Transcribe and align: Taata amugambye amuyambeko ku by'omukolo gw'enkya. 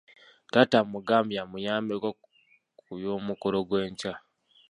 Taata 0.51 0.75
amugambye 0.83 1.37
amuyambeko 1.45 2.07
ku 2.79 2.91
by'omukolo 2.99 3.57
gw'enkya. 3.67 4.13